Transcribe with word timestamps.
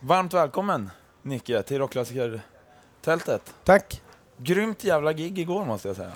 Varmt 0.00 0.34
välkommen 0.34 0.90
Nicke 1.22 1.62
till 1.62 1.78
Rockklassiker-tältet. 1.78 3.54
Tack. 3.64 4.02
Grymt 4.36 4.84
jävla 4.84 5.12
gig 5.12 5.38
igår 5.38 5.64
måste 5.64 5.88
jag 5.88 5.96
säga. 5.96 6.12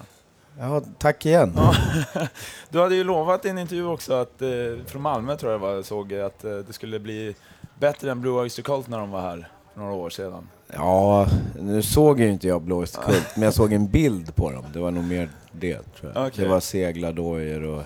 Ja, 0.59 0.83
tack 0.99 1.27
igen. 1.27 1.53
Ja. 1.57 1.75
Du 2.71 2.81
hade 2.81 2.95
ju 2.95 3.05
lovat 3.05 3.45
i 3.45 3.49
en 3.49 3.59
intervju 3.59 3.87
också 3.87 4.15
att, 4.15 4.43
eh, 4.43 4.49
från 4.87 5.03
Malmö 5.03 5.37
tror 5.37 5.53
jag 5.53 5.61
det 5.61 5.67
var, 5.67 5.83
såg 5.83 6.15
att 6.15 6.45
eh, 6.45 6.57
det 6.57 6.73
skulle 6.73 6.99
bli 6.99 7.35
bättre 7.79 8.11
än 8.11 8.21
Blue 8.21 8.41
Oyster 8.41 8.63
Cult 8.63 8.89
när 8.89 8.99
de 8.99 9.11
var 9.11 9.21
här 9.21 9.49
för 9.73 9.81
några 9.81 9.95
år 9.95 10.11
sedan. 10.11 10.49
Ja, 10.67 11.27
nu 11.59 11.83
såg 11.83 12.21
ju 12.21 12.31
inte 12.31 12.49
jag 12.49 12.63
Blå 12.63 12.77
Oyster 12.77 13.03
Cult, 13.03 13.37
men 13.37 13.43
jag 13.43 13.55
såg 13.55 13.73
en 13.73 13.89
bild 13.89 14.37
på 14.37 14.51
dem. 14.51 14.65
Det 14.73 14.79
var 14.79 14.91
nog 14.91 15.05
mer 15.05 15.31
det, 15.53 15.83
tror 15.97 16.13
jag. 16.15 16.27
Okej. 16.27 16.45
Det 16.45 16.51
var 16.51 16.61
seglardojor 16.61 17.63
och 17.63 17.83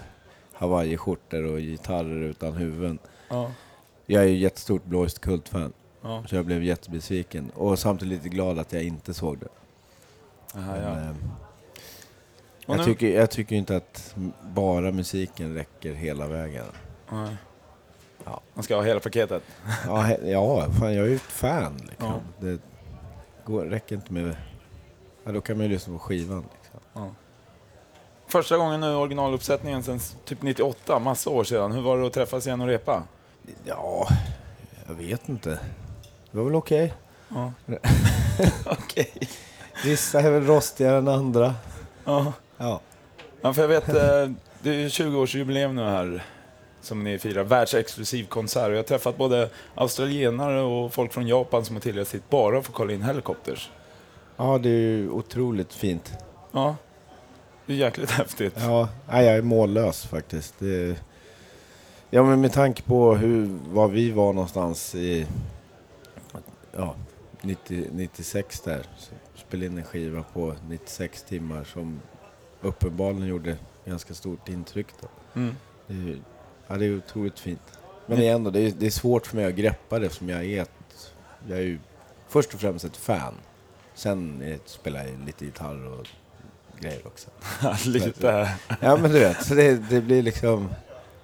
hawaiiskjortor 0.53 1.45
och 1.45 1.61
gitarrer 1.61 2.23
utan 2.23 2.53
huvuden. 2.53 2.99
Ja. 3.29 3.51
Jag 4.07 4.23
är 4.23 4.29
ju 4.29 4.37
jättestort 4.37 4.85
Blå 4.85 5.01
Oyster 5.01 5.21
Cult-fan, 5.21 5.73
Ja. 6.07 6.25
så 6.29 6.37
jag 6.37 6.45
blev 6.47 6.63
jättebesviken. 6.65 7.51
Och 7.55 7.79
samtidigt 7.79 8.15
lite 8.25 8.29
glad 8.37 8.59
att 8.59 8.73
jag 8.73 8.83
inte 8.83 9.15
såg 9.15 9.39
det. 9.39 9.49
Aha, 10.59 10.73
Men, 10.73 10.83
ja. 10.83 11.01
eh, 11.01 12.77
jag, 12.77 12.85
tycker, 12.85 13.09
jag 13.19 13.31
tycker 13.31 13.57
inte 13.57 13.77
att 13.77 14.15
bara 14.43 14.93
musiken 14.93 15.55
räcker 15.55 15.93
hela 15.95 16.27
vägen. 16.27 16.65
Nej. 17.13 17.37
Ja. 18.25 18.41
Man 18.55 18.63
ska 18.63 18.77
ha 18.77 18.83
hela 18.83 19.01
paketet. 19.01 19.43
Ja, 19.87 19.97
he- 20.03 20.31
ja 20.31 20.67
fan, 20.79 20.95
jag 20.95 21.05
är 21.05 21.09
ju 21.11 21.15
ett 21.17 21.23
fan. 21.23 21.77
Liksom. 21.89 22.07
Ja. 22.09 22.21
Det 22.41 22.61
går, 23.45 23.65
räcker 23.65 23.95
inte 23.97 24.13
med... 24.13 24.37
Ja, 25.25 25.33
då 25.33 25.41
kan 25.41 25.57
man 25.57 25.67
ju 25.67 25.73
lyssna 25.73 25.93
på 25.93 25.99
skivan. 25.99 26.45
Liksom. 26.63 26.81
Ja. 26.93 27.11
Första 28.27 28.57
gången 28.57 28.81
nu 28.81 28.95
originaluppsättningen 28.95 29.83
sen 29.83 30.01
typ 30.25 30.43
98, 30.43 30.99
massa 30.99 31.31
år 31.31 31.45
sedan. 31.45 31.73
Hur 31.73 31.81
var 31.83 31.99
det 31.99 32.07
att 32.07 32.13
träffas 32.13 32.47
igen 32.47 32.61
och 32.61 32.67
repa? 32.67 33.03
Ja, 33.65 34.09
jag 34.89 34.95
vet 34.95 35.29
inte. 35.29 35.59
Det 36.37 36.41
var 36.41 36.47
väl 36.47 36.57
okej. 36.57 36.95
Ja. 37.29 37.53
Okej. 38.67 39.13
Vissa 39.85 40.21
är 40.21 40.31
väl 40.31 40.47
rostigare 40.47 40.99
än 40.99 41.09
andra. 41.09 41.55
Ja. 42.05 42.33
Ja. 42.57 42.81
Ja, 43.41 43.53
för 43.53 43.63
jag 43.63 43.69
vet, 43.69 43.89
eh, 43.89 44.31
det 44.63 44.71
är 44.71 44.75
ju 44.75 44.89
20-årsjubileum 44.89 45.73
nu 45.73 45.83
här 45.83 46.25
som 46.81 47.05
ni 47.05 47.19
firar, 47.19 47.45
världsexklusiv 47.45 48.25
konsert. 48.27 48.71
Jag 48.71 48.77
har 48.77 48.83
träffat 48.83 49.17
både 49.17 49.51
australienare 49.75 50.61
och 50.61 50.93
folk 50.93 51.13
från 51.13 51.27
Japan 51.27 51.65
som 51.65 51.77
har 51.77 51.81
tillrest 51.81 52.15
hit 52.15 52.31
bara 52.31 52.63
för 52.63 52.71
att 52.71 52.77
kolla 52.77 52.93
in 52.93 53.03
Helicopters. 53.03 53.71
ja, 54.37 54.59
det 54.59 54.69
är 54.69 54.73
ju 54.73 55.11
otroligt 55.11 55.73
fint. 55.73 56.13
Ja, 56.53 56.77
det 57.67 57.73
är 57.73 57.77
jäkligt 57.77 58.11
häftigt. 58.11 58.55
Ja, 58.57 58.89
nej, 59.09 59.27
jag 59.27 59.37
är 59.37 59.43
mållös 59.43 60.07
faktiskt. 60.07 60.55
Det, 60.59 60.97
ja, 62.11 62.23
men 62.23 62.41
med 62.41 62.53
tanke 62.53 62.83
på 62.83 63.15
hur, 63.15 63.59
var 63.73 63.89
vi 63.89 64.11
var 64.11 64.33
någonstans 64.33 64.95
i 64.95 65.27
ja, 66.77 66.95
90, 67.43 67.87
96 67.93 68.61
där. 68.61 68.87
Spelade 69.35 69.67
in 69.67 69.79
en 69.79 69.85
skiva 69.85 70.23
på 70.23 70.55
96 70.69 71.23
timmar 71.23 71.65
som 71.65 72.01
uppenbarligen 72.61 73.27
gjorde 73.29 73.57
ganska 73.85 74.15
stort 74.15 74.49
intryck. 74.49 74.87
Då. 75.01 75.09
Mm. 75.41 75.55
Det 75.87 75.95
är, 75.95 76.19
ja, 76.69 76.77
det 76.77 76.85
är 76.87 76.97
otroligt 76.97 77.39
fint. 77.39 77.79
Men 78.07 78.19
är 78.23 78.33
ändå, 78.35 78.51
det 78.51 78.61
är, 78.61 78.71
det 78.79 78.87
är 78.87 78.91
svårt 78.91 79.27
för 79.27 79.37
mig 79.37 79.45
att 79.45 79.55
greppa 79.55 79.99
det 79.99 80.11
som 80.11 80.29
jag 80.29 80.45
är. 80.45 80.63
ett- 80.63 81.13
Jag 81.49 81.59
är 81.59 81.63
ju 81.63 81.79
först 82.29 82.55
och 82.55 82.61
främst 82.61 82.85
ett 82.85 82.97
fan. 82.97 83.35
Sen 83.95 84.43
eh, 84.43 84.59
spelar 84.67 85.05
jag 85.07 85.27
lite 85.27 85.45
gitarr 85.45 85.87
och 86.01 86.07
grejer 86.81 87.07
också. 87.07 87.31
Lite. 87.89 88.51
Ja 88.81 88.97
men 88.97 89.11
du 89.13 89.19
vet, 89.19 89.47
så 89.47 89.55
det, 89.55 89.91
det 89.91 90.01
blir 90.01 90.23
liksom... 90.23 90.69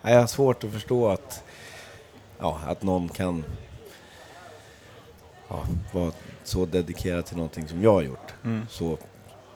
Ja, 0.02 0.10
jag 0.10 0.20
har 0.20 0.26
svårt 0.26 0.64
att 0.64 0.70
förstå 0.72 1.08
att, 1.08 1.42
ja, 2.38 2.60
att 2.66 2.82
någon 2.82 3.08
kan 3.08 3.44
ja, 5.52 5.64
vara 5.92 6.12
så 6.44 6.66
dedikerad 6.66 7.26
till 7.26 7.36
någonting 7.36 7.68
som 7.68 7.82
jag 7.82 7.92
har 7.92 8.02
gjort. 8.02 8.34
Mm. 8.44 8.66
Så 8.70 8.98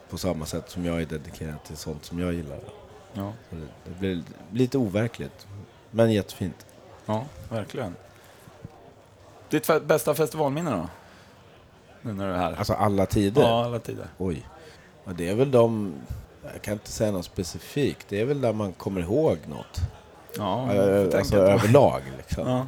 på 0.09 0.17
samma 0.17 0.45
sätt 0.45 0.69
som 0.69 0.85
jag 0.85 1.01
är 1.01 1.05
dedikerad 1.05 1.63
till 1.63 1.77
sånt 1.77 2.05
som 2.05 2.19
jag 2.19 2.33
gillar. 2.33 2.59
Ja. 3.13 3.33
Det, 3.49 3.57
det 3.85 3.99
blir 3.99 4.23
lite 4.51 4.77
overkligt, 4.77 5.47
men 5.91 6.11
jättefint. 6.11 6.65
ja, 7.05 7.25
verkligen. 7.49 7.95
Ditt 9.49 9.69
bästa 9.87 10.13
festivalminne 10.13 10.71
då? 10.71 10.89
Nu 12.01 12.13
när 12.13 12.27
du 12.27 12.33
är 12.33 12.37
här. 12.37 12.55
Alltså 12.57 12.73
alla 12.73 13.05
tider. 13.05 13.41
Ja, 13.41 13.65
alla 13.65 13.79
tider. 13.79 14.07
Oj. 14.17 14.47
Ja, 15.05 15.11
det 15.13 15.29
är 15.29 15.35
väl 15.35 15.51
de... 15.51 15.93
Jag 16.53 16.61
kan 16.61 16.73
inte 16.73 16.91
säga 16.91 17.11
något 17.11 17.25
specifikt. 17.25 18.05
Det 18.09 18.21
är 18.21 18.25
väl 18.25 18.41
där 18.41 18.53
man 18.53 18.73
kommer 18.73 19.01
ihåg 19.01 19.37
något. 19.47 19.79
Ja, 20.37 20.71
alltså 21.17 21.37
överlag 21.37 22.01
liksom. 22.17 22.47
Ja. 22.47 22.67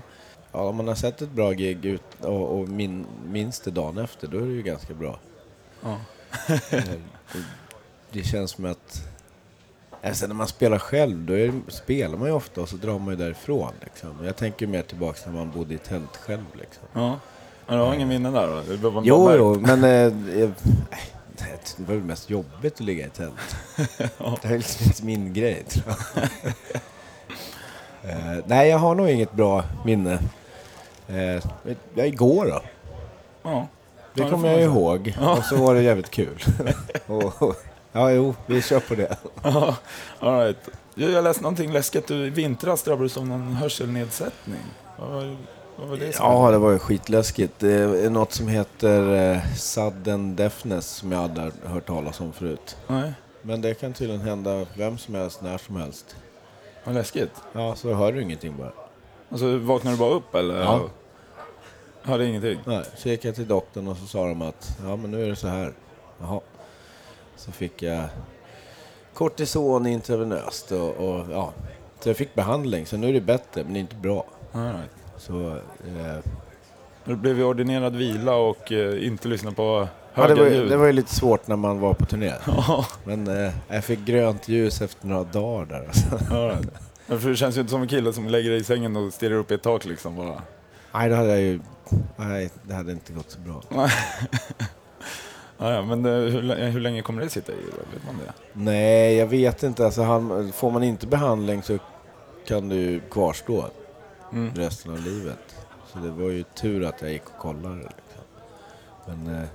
Ja, 0.51 0.59
om 0.59 0.75
man 0.75 0.87
har 0.87 0.95
sett 0.95 1.21
ett 1.21 1.31
bra 1.31 1.51
gig 1.51 1.85
ut 1.85 2.01
och, 2.21 2.59
och 2.59 2.69
min, 2.69 3.05
minns 3.25 3.59
det 3.59 3.71
dagen 3.71 3.97
efter, 3.97 4.27
då 4.27 4.37
är 4.37 4.41
det 4.41 4.51
ju 4.53 4.61
ganska 4.61 4.93
bra. 4.93 5.19
Ja. 5.83 5.97
Det, 6.69 6.83
det 8.11 8.23
känns 8.23 8.51
som 8.51 8.65
att... 8.65 9.03
Alltså 10.03 10.27
när 10.27 10.35
man 10.35 10.47
spelar 10.47 10.77
själv, 10.79 11.17
då 11.25 11.33
är, 11.33 11.47
det- 11.47 11.71
spelar 11.71 12.17
man 12.17 12.27
ju 12.27 12.33
ofta 12.33 12.61
och 12.61 12.69
så 12.69 12.75
drar 12.75 12.99
man 12.99 13.09
ju 13.09 13.15
därifrån. 13.15 13.71
Liksom. 13.83 14.09
Jag 14.25 14.35
tänker 14.35 14.67
mer 14.67 14.81
tillbaka 14.81 15.19
när 15.25 15.33
man 15.33 15.51
bodde 15.51 15.73
i 15.73 15.77
tält 15.77 16.17
själv. 16.17 16.45
Liksom. 16.59 16.83
Ja. 16.93 17.19
Men 17.67 17.77
du 17.77 17.83
har 17.83 17.93
ingen 17.93 18.07
minne 18.07 18.31
där 18.31 18.47
då? 18.47 18.61
Det 18.71 18.77
bara 18.77 19.03
Jo, 19.05 19.31
jo, 19.37 19.59
men... 19.59 19.83
Eh, 19.83 20.39
eh, 20.41 20.49
det 21.77 21.83
var 21.85 21.95
väl 21.95 22.03
mest 22.03 22.29
jobbigt 22.29 22.73
att 22.73 22.79
ligga 22.79 23.05
i 23.05 23.09
tält. 23.09 23.55
Det 24.41 24.47
är 24.47 24.57
liksom 24.57 24.85
inte 24.87 25.05
min 25.05 25.33
grej, 25.33 25.63
tror 25.63 25.85
jag. 26.15 26.23
Eh, 28.03 28.43
nej, 28.45 28.69
jag 28.69 28.77
har 28.77 28.95
nog 28.95 29.09
inget 29.09 29.31
bra 29.33 29.63
minne. 29.85 30.19
Eh, 31.09 31.43
ja, 31.93 32.05
igår 32.05 32.45
då. 32.45 32.61
Ja. 33.43 33.67
Det 34.13 34.21
Ja, 34.23 34.29
kommer 34.29 34.49
jag 34.51 34.61
ihåg. 34.61 35.13
Och 35.37 35.43
så 35.45 35.55
var 35.55 35.75
det 35.75 35.81
jävligt 35.81 36.09
kul. 36.09 36.43
och, 37.07 37.41
och, 37.41 37.55
ja, 37.91 38.11
jo, 38.11 38.35
vi 38.45 38.61
kör 38.61 38.79
på 38.79 38.95
det. 38.95 39.17
Ja, 39.43 39.75
all 40.19 40.39
right. 40.39 40.57
Jag 40.95 41.23
läste 41.23 41.41
någonting 41.43 41.71
läskigt. 41.71 42.07
Du, 42.07 42.25
I 42.27 42.29
vintras 42.29 42.83
drabbades 42.83 43.13
du 43.13 43.19
av 43.19 43.27
någon 43.27 43.53
hörselnedsättning. 43.53 44.61
Vad 44.99 45.09
var, 45.09 45.37
vad 45.75 45.87
var 45.87 45.97
det? 45.97 46.15
Ja, 46.19 46.51
det 46.51 46.57
var 46.57 46.71
ju 46.71 46.79
skitläskigt. 46.79 47.53
Det 47.59 47.73
är 47.73 48.09
något 48.09 48.31
som 48.33 48.47
heter 48.47 49.31
eh, 49.33 49.53
sudden 49.55 50.35
deafness 50.35 50.87
som 50.87 51.11
jag 51.11 51.23
aldrig 51.23 51.51
hört 51.65 51.87
talas 51.87 52.19
om 52.19 52.33
förut. 52.33 52.77
Nej, 52.87 53.13
Men 53.41 53.61
det 53.61 53.73
kan 53.73 53.93
tydligen 53.93 54.21
hända 54.21 54.65
vem 54.73 54.97
som 54.97 55.15
helst, 55.15 55.41
när 55.41 55.57
som 55.57 55.75
helst. 55.75 56.15
vad 56.83 56.95
läskigt. 56.95 57.31
Ja, 57.53 57.75
så 57.75 57.93
hör 57.93 58.11
du 58.11 58.21
ingenting 58.21 58.57
bara. 58.57 58.71
Alltså, 59.29 59.57
vaknade 59.57 59.95
du 59.95 59.99
bara 59.99 60.13
upp 60.13 60.35
eller? 60.35 60.61
Ja. 60.61 60.81
Hörde 62.01 62.25
ingenting? 62.25 62.59
Nej, 62.65 62.83
så 62.97 63.09
gick 63.09 63.25
jag 63.25 63.35
till 63.35 63.47
doktorn 63.47 63.87
och 63.87 63.97
så 63.97 64.05
sa 64.05 64.27
de 64.27 64.41
att 64.41 64.77
ja, 64.85 64.95
men 64.95 65.11
nu 65.11 65.23
är 65.25 65.29
det 65.29 65.35
så 65.35 65.47
här. 65.47 65.73
Jaha. 66.21 66.39
Så 67.35 67.51
fick 67.51 67.81
jag 67.81 68.03
kortison 69.13 69.87
intravenöst 69.87 70.71
och, 70.71 70.89
och 70.89 71.25
ja. 71.31 71.53
Så 71.99 72.09
jag 72.09 72.17
fick 72.17 72.35
behandling, 72.35 72.85
så 72.85 72.97
nu 72.97 73.09
är 73.09 73.13
det 73.13 73.21
bättre, 73.21 73.63
men 73.63 73.73
det 73.73 73.79
är 73.79 73.81
inte 73.81 73.95
bra. 73.95 74.25
All 74.51 74.61
right. 74.63 74.89
Så, 75.17 75.49
eh, 75.49 76.17
Du 77.05 77.15
blev 77.15 77.37
ju 77.37 77.43
ordinerad 77.43 77.95
vila 77.95 78.35
och 78.35 78.71
eh, 78.71 79.07
inte 79.07 79.27
lyssna 79.27 79.51
på 79.51 79.87
ja, 80.13 80.27
det, 80.27 80.35
var, 80.35 80.45
ju- 80.47 80.69
det 80.69 80.77
var 80.77 80.85
ju 80.85 80.91
lite 80.93 81.15
svårt 81.15 81.47
när 81.47 81.55
man 81.55 81.79
var 81.79 81.93
på 81.93 82.05
turné. 82.05 82.33
Ja, 82.47 82.85
Men 83.03 83.27
eh, 83.45 83.53
jag 83.67 83.83
fick 83.85 83.99
grönt 83.99 84.47
ljus 84.47 84.81
efter 84.81 85.07
några 85.07 85.23
dagar 85.23 85.65
där. 85.65 85.85
Alltså. 85.87 86.19
Ja, 86.35 86.55
För 87.09 87.29
det 87.29 87.35
känns 87.35 87.57
ju 87.57 87.61
inte 87.61 87.71
som 87.71 87.81
en 87.81 87.87
kille 87.87 88.13
som 88.13 88.27
lägger 88.27 88.49
dig 88.49 88.59
i 88.59 88.63
sängen 88.63 88.95
och 88.95 89.13
stirrar 89.13 89.35
upp 89.35 89.51
i 89.51 89.53
ett 89.53 89.61
tak 89.63 89.85
liksom 89.85 90.15
bara. 90.15 90.41
Nej, 90.93 91.09
det 91.09 91.15
hade 91.15 91.29
jag 91.29 91.41
ju... 91.41 91.59
Nej, 92.15 92.49
det 92.63 92.73
hade 92.73 92.91
inte 92.91 93.13
gått 93.13 93.31
så 93.31 93.39
bra. 93.39 93.61
Ja, 95.61 95.81
men 95.85 96.05
eh, 96.05 96.11
hur, 96.11 96.55
hur 96.71 96.79
länge 96.79 97.01
kommer 97.01 97.21
det 97.21 97.29
sitta 97.29 97.51
i? 97.51 97.55
då? 97.55 97.77
Vet 97.93 98.05
man 98.05 98.15
det? 98.25 98.33
Nej, 98.53 99.15
jag 99.15 99.27
vet 99.27 99.63
inte. 99.63 99.85
Alltså, 99.85 100.01
han, 100.01 100.51
får 100.51 100.71
man 100.71 100.83
inte 100.83 101.07
behandling 101.07 101.63
så 101.63 101.77
kan 102.47 102.69
du 102.69 102.99
kvarstå 103.11 103.65
Mm. 104.33 104.55
resten 104.55 104.91
av 104.91 104.99
livet. 104.99 105.55
Så 105.93 105.99
det 105.99 106.09
var 106.09 106.29
ju 106.29 106.43
tur 106.43 106.83
att 106.85 107.01
jag 107.01 107.11
gick 107.11 107.25
och 107.25 107.37
kollade. 107.37 107.75
Liksom. 107.75 108.23
Men 109.05 109.35
eh, 109.35 109.47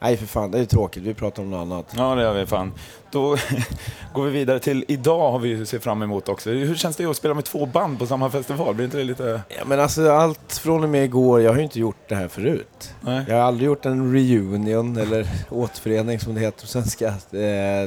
nej, 0.00 0.16
för 0.16 0.26
fan, 0.26 0.50
det 0.50 0.58
är 0.58 0.64
tråkigt. 0.64 1.02
Vi 1.02 1.14
pratar 1.14 1.42
om 1.42 1.50
något 1.50 1.60
annat. 1.60 1.92
Ja, 1.96 2.14
det 2.14 2.22
gör 2.22 2.34
vi 2.34 2.46
fan. 2.46 2.72
Då 3.10 3.36
går 4.14 4.24
vi 4.24 4.30
vidare 4.30 4.58
till 4.58 4.84
idag 4.88 5.30
har 5.30 5.38
vi 5.38 5.48
ju 5.48 5.66
sett 5.66 5.82
fram 5.82 6.02
emot 6.02 6.28
också. 6.28 6.50
Hur 6.50 6.74
känns 6.74 6.96
det 6.96 7.04
att 7.06 7.16
spela 7.16 7.34
med 7.34 7.44
två 7.44 7.66
band 7.66 7.98
på 7.98 8.06
samma 8.06 8.30
festival? 8.30 8.74
Blir 8.74 8.84
inte 8.84 8.96
det 8.96 9.04
lite... 9.04 9.40
Ja, 9.48 9.64
men 9.66 9.80
alltså 9.80 10.10
allt 10.10 10.52
från 10.52 10.82
och 10.84 10.88
med 10.90 11.04
igår. 11.04 11.40
Jag 11.40 11.50
har 11.50 11.56
ju 11.56 11.62
inte 11.64 11.80
gjort 11.80 12.08
det 12.08 12.14
här 12.14 12.28
förut. 12.28 12.94
Nej? 13.00 13.24
Jag 13.28 13.34
har 13.36 13.42
aldrig 13.42 13.66
gjort 13.66 13.86
en 13.86 14.12
reunion 14.12 14.96
eller 14.96 15.26
återförening 15.50 16.20
som 16.20 16.34
det 16.34 16.40
heter 16.40 16.60
på 16.60 16.66
svenska. 16.66 17.14
Det, 17.30 17.38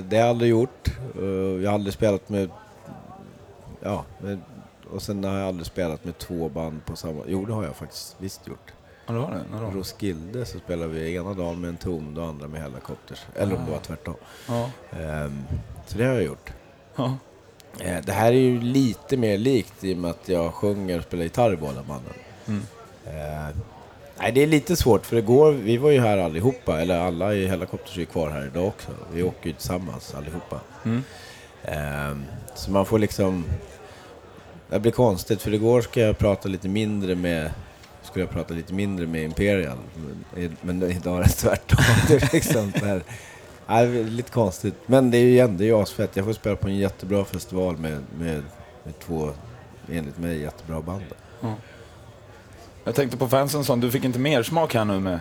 det 0.10 0.16
har 0.18 0.24
jag 0.24 0.30
aldrig 0.30 0.52
gjort. 0.52 0.88
Eh, 1.20 1.24
Jag 1.64 1.70
har 1.70 1.74
aldrig 1.74 1.94
spelat 1.94 2.30
med... 2.30 2.50
Ja, 3.82 4.06
med, 4.22 4.40
och 4.92 5.02
sen 5.02 5.24
har 5.24 5.38
jag 5.40 5.48
aldrig 5.48 5.66
spelat 5.66 6.06
med 6.06 6.18
två 6.18 6.50
band 6.50 6.86
på 6.86 6.96
samma... 6.96 7.22
Jo, 7.28 7.46
det 7.46 7.54
har 7.54 7.64
jag 7.64 7.76
faktiskt 7.76 8.16
visst 8.20 8.48
gjort. 8.48 8.74
Ja, 9.10 9.14
det 9.14 9.20
var 9.20 9.32
det. 9.32 9.66
Då? 9.66 9.80
Roskilde 9.80 10.46
så 10.46 10.60
spelade 10.60 10.94
vi 10.94 11.16
ena 11.16 11.34
dagen 11.34 11.62
med 11.62 11.70
en 11.70 11.78
ton 11.78 12.18
och 12.18 12.26
andra 12.26 12.48
med 12.48 12.62
Hellacopters. 12.62 13.20
Eller 13.36 13.56
om 13.56 13.66
det 13.66 13.72
var 13.72 13.80
tvärtom. 13.80 14.16
Ja. 14.48 14.70
Ehm, 15.00 15.44
så 15.88 15.98
det 15.98 16.04
har 16.06 16.14
jag 16.14 16.24
gjort. 16.24 16.50
Ja. 16.96 17.18
Eh, 17.80 17.98
det 18.06 18.12
här 18.12 18.28
är 18.28 18.38
ju 18.38 18.62
lite 18.62 19.18
mer 19.18 19.38
likt 19.38 19.84
i 19.84 19.94
och 19.94 19.98
med 19.98 20.12
att 20.12 20.30
jag 20.30 20.54
sjunger 20.54 20.98
och 20.98 21.04
spelar 21.04 21.24
gitarr 21.24 21.54
i 21.54 21.58
båda 21.58 21.84
banden. 21.84 22.14
Mm. 22.48 22.62
Eh, 23.06 23.56
Nej, 24.22 24.32
det 24.32 24.44
är 24.44 24.48
lite 24.48 24.76
svårt 24.76 25.06
för 25.06 25.18
igår, 25.18 25.52
vi 25.52 25.78
var 25.78 25.90
ju 25.92 26.00
här 26.00 26.18
allihopa, 26.18 26.82
eller 26.82 27.00
alla 27.00 27.34
i 27.34 27.48
Helikopters 27.48 27.98
är 27.98 28.06
kvar 28.06 28.30
här 28.30 28.46
idag 28.46 28.68
också. 28.68 28.88
Vi 29.14 29.24
åker 29.24 29.48
ju 29.48 29.54
tillsammans 29.54 30.16
allihopa. 30.16 30.60
Mm. 30.86 31.04
Ehm, 31.64 32.24
så 32.56 32.72
man 32.72 32.86
får 32.86 33.00
liksom... 33.00 33.46
Det 34.70 34.80
blir 34.80 34.92
konstigt 34.92 35.42
för 35.42 35.54
igår 35.54 35.82
ska 35.82 36.02
jag 36.02 36.18
prata 36.18 36.50
lite 36.50 36.68
mindre 36.68 37.16
med 37.16 37.52
skulle 38.10 38.26
jag 38.26 38.32
prata 38.32 38.54
lite 38.54 38.74
mindre 38.74 39.08
med 39.08 39.24
Imperial. 39.24 39.78
Men, 40.36 40.58
men 40.62 40.92
idag 40.92 41.20
är 41.20 41.24
det 41.24 41.30
tvärtom. 41.38 41.80
Det 42.08 42.14
är 42.14 42.30
liksom 42.34 42.72
där, 42.82 43.04
är 43.68 44.04
lite 44.04 44.32
konstigt. 44.32 44.76
Men 44.86 45.12
det 45.12 45.18
är 45.18 45.22
ju 45.22 45.40
ändå 45.40 45.82
asfett. 45.82 46.16
Jag 46.16 46.26
får 46.26 46.34
spela 46.34 46.56
på 46.56 46.68
en 46.68 46.78
jättebra 46.78 47.26
festival 47.26 47.78
med, 47.78 48.04
med, 48.20 48.44
med 48.84 49.00
två, 49.00 49.30
enligt 49.92 50.18
mig, 50.18 50.42
jättebra 50.42 50.82
band. 50.82 51.04
Jag 52.84 52.96
tänkte 52.96 53.18
på 53.18 53.28
fansen 53.28 53.64
som 53.64 53.80
du 53.80 53.92
fick 53.92 54.04
inte 54.04 54.20
mer 54.20 54.44
smak 54.44 54.74
här 54.74 54.86
nu 54.86 55.00
med 55.00 55.20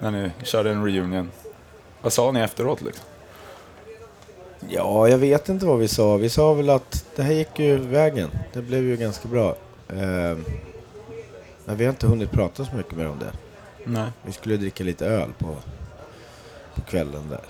när 0.00 0.10
ni 0.10 0.30
körde 0.42 0.70
en 0.70 0.84
reunion. 0.84 1.30
Vad 2.02 2.12
sa 2.12 2.32
ni 2.32 2.40
efteråt 2.40 2.82
liksom? 2.82 3.04
Ja, 4.68 5.08
jag 5.08 5.18
vet 5.18 5.48
inte 5.48 5.66
vad 5.66 5.78
vi 5.78 5.88
sa. 5.88 6.16
Vi 6.16 6.28
sa 6.28 6.54
väl 6.54 6.70
att 6.70 7.04
det 7.16 7.22
här 7.22 7.32
gick 7.32 7.58
ju 7.58 7.76
vägen. 7.76 8.30
Det 8.52 8.62
blev 8.62 8.82
ju 8.82 8.96
ganska 8.96 9.28
bra. 9.28 9.56
Eh, 9.88 10.38
men 11.66 11.76
vi 11.76 11.84
har 11.84 11.90
inte 11.90 12.06
hunnit 12.06 12.30
prata 12.30 12.64
så 12.64 12.76
mycket 12.76 12.96
mer 12.96 13.08
om 13.08 13.18
det. 13.18 13.32
Nej. 13.84 14.10
Vi 14.22 14.32
skulle 14.32 14.56
dricka 14.56 14.84
lite 14.84 15.06
öl 15.06 15.30
på, 15.38 15.56
på 16.74 16.80
kvällen 16.80 17.28
där. 17.30 17.40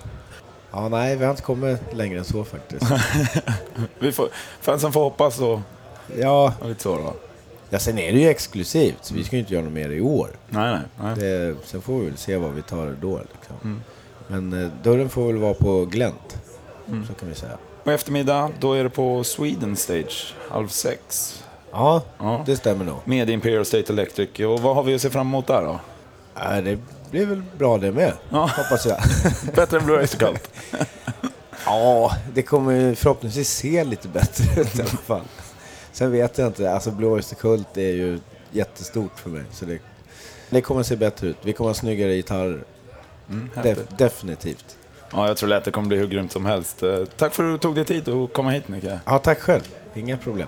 Ja, 0.71 0.89
nej, 0.89 1.15
vi 1.15 1.23
har 1.23 1.31
inte 1.31 1.43
kommit 1.43 1.79
längre 1.93 2.19
än 2.19 2.25
så 2.25 2.43
faktiskt. 2.43 2.85
Vi 3.99 4.11
får, 4.11 4.29
fansen 4.61 4.91
får 4.91 5.01
hoppas 5.03 5.39
och, 5.39 5.59
Ja, 6.17 6.53
och 6.59 6.69
lite 6.69 6.83
så 6.83 6.97
då. 6.97 7.13
ja, 7.69 7.79
sen 7.79 7.97
är 7.99 8.13
det 8.13 8.19
ju 8.19 8.27
exklusivt, 8.29 8.97
så 9.01 9.13
vi 9.13 9.23
ska 9.23 9.35
ju 9.35 9.39
inte 9.39 9.53
göra 9.53 9.63
något 9.63 9.73
mer 9.73 9.89
i 9.89 10.01
år. 10.01 10.29
Nej, 10.49 10.71
nej. 10.75 10.81
nej. 11.01 11.15
Det, 11.15 11.55
sen 11.65 11.81
får 11.81 11.99
vi 11.99 12.05
väl 12.05 12.17
se 12.17 12.37
vad 12.37 12.51
vi 12.53 12.61
tar 12.61 12.97
då. 13.01 13.21
Liksom. 13.33 13.81
Men 14.27 14.63
eh, 14.63 14.71
dörren 14.83 15.09
får 15.09 15.27
väl 15.27 15.37
vara 15.37 15.53
på 15.53 15.85
glänt, 15.85 16.37
så 17.07 17.13
kan 17.13 17.29
vi 17.29 17.35
säga. 17.35 17.57
Och 17.83 17.91
eftermiddag, 17.91 18.51
då 18.59 18.73
är 18.73 18.83
det 18.83 18.89
på 18.89 19.23
Sweden 19.23 19.75
Stage, 19.75 20.35
halv 20.49 20.67
sex. 20.67 21.33
Ja, 21.77 22.01
Ja. 22.19 22.43
det 22.45 22.55
stämmer 22.57 22.85
nog. 22.85 22.95
Med 23.05 23.29
Imperial 23.29 23.65
State 23.65 23.93
Electric. 23.93 24.29
Och 24.39 24.59
vad 24.59 24.75
har 24.75 24.83
vi 24.83 24.95
att 24.95 25.01
se 25.01 25.09
fram 25.09 25.27
emot 25.27 25.47
där 25.47 25.61
då? 25.61 25.79
Ja, 26.35 26.61
det 26.61 26.79
blir 27.11 27.25
väl 27.25 27.43
bra 27.57 27.77
det 27.77 27.91
med, 27.91 28.13
Ja. 28.29 28.49
hoppas 28.57 28.85
jag. 28.85 28.97
Bättre 29.55 29.77
än 29.79 29.85
Blue 29.85 30.07
Cult. 30.07 30.49
Ja, 31.65 32.11
det 32.33 32.41
kommer 32.41 32.95
förhoppningsvis 32.95 33.49
se 33.49 33.83
lite 33.83 34.07
bättre 34.07 34.61
ut 34.61 34.75
i 34.79 34.81
alla 34.81 34.89
fall. 35.05 35.21
Sen 35.91 36.11
vet 36.11 36.37
jag 36.37 36.47
inte, 36.47 36.71
alltså 36.71 36.91
Blå 36.91 37.11
Oyster 37.11 37.35
Cult 37.35 37.77
är 37.77 37.81
ju 37.81 38.19
jättestort 38.51 39.19
för 39.19 39.29
mig. 39.29 39.43
Så 39.51 39.65
det, 39.65 39.79
det 40.49 40.61
kommer 40.61 40.83
se 40.83 40.95
bättre 40.95 41.27
ut. 41.27 41.37
Vi 41.41 41.53
kommer 41.53 41.69
ha 41.69 41.73
snyggare 41.75 42.15
gitarrer. 42.15 42.63
Mm, 43.29 43.49
Def, 43.63 43.77
definitivt. 43.97 44.77
Ja, 45.11 45.27
jag 45.27 45.37
tror 45.37 45.49
lätt 45.49 45.63
det 45.65 45.71
kommer 45.71 45.87
bli 45.87 45.97
hur 45.97 46.07
grymt 46.07 46.31
som 46.31 46.45
helst. 46.45 46.83
Eh, 46.83 47.05
Tack 47.17 47.33
för 47.33 47.43
att 47.43 47.53
du 47.53 47.57
tog 47.57 47.75
dig 47.75 47.85
tid 47.85 48.09
att 48.09 48.33
komma 48.33 48.49
hit, 48.49 48.67
Micke. 48.67 48.85
Ja, 49.05 49.19
tack 49.19 49.39
själv. 49.39 49.61
Inga 49.95 50.17
problem. 50.17 50.47